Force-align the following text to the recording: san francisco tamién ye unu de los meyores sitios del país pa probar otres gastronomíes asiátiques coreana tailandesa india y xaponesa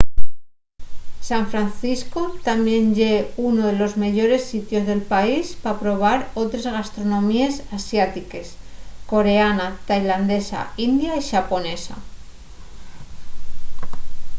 san 1.29 1.43
francisco 1.51 2.21
tamién 2.47 2.85
ye 2.99 3.11
unu 3.47 3.61
de 3.69 3.73
los 3.81 3.93
meyores 4.03 4.43
sitios 4.51 4.83
del 4.89 5.03
país 5.13 5.45
pa 5.63 5.79
probar 5.83 6.19
otres 6.43 6.65
gastronomíes 6.77 7.55
asiátiques 7.79 8.47
coreana 9.11 9.67
tailandesa 9.87 10.59
india 10.87 11.11
y 11.21 11.23
xaponesa 11.29 11.95